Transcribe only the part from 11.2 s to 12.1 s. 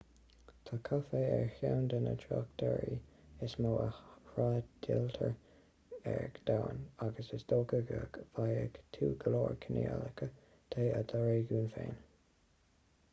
réigiún féin